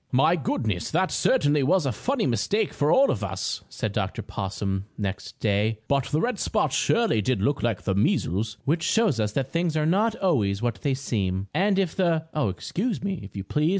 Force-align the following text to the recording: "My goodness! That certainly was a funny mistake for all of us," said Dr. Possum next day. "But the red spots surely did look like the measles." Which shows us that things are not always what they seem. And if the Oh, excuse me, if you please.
"My 0.11 0.35
goodness! 0.35 0.89
That 0.89 1.11
certainly 1.11 1.61
was 1.61 1.85
a 1.85 1.91
funny 1.91 2.25
mistake 2.25 2.73
for 2.73 2.91
all 2.91 3.11
of 3.11 3.23
us," 3.23 3.63
said 3.69 3.91
Dr. 3.91 4.23
Possum 4.23 4.85
next 4.97 5.39
day. 5.39 5.77
"But 5.87 6.05
the 6.05 6.19
red 6.19 6.39
spots 6.39 6.75
surely 6.75 7.21
did 7.21 7.39
look 7.39 7.61
like 7.61 7.83
the 7.83 7.93
measles." 7.93 8.57
Which 8.65 8.81
shows 8.81 9.19
us 9.19 9.31
that 9.33 9.51
things 9.51 9.77
are 9.77 9.85
not 9.85 10.15
always 10.15 10.59
what 10.59 10.81
they 10.81 10.95
seem. 10.95 11.49
And 11.53 11.77
if 11.77 11.95
the 11.95 12.25
Oh, 12.33 12.49
excuse 12.49 13.03
me, 13.03 13.19
if 13.21 13.35
you 13.35 13.43
please. 13.43 13.69